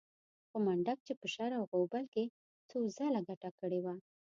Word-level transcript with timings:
خو 0.49 0.57
منډک 0.65 0.99
چې 1.07 1.13
په 1.19 1.27
شر 1.33 1.51
او 1.59 1.63
غوبل 1.71 2.03
کې 2.13 2.23
څو 2.69 2.77
ځله 2.97 3.19
ګټه 3.29 3.49
کړې 3.59 3.79
وه. 3.85 3.95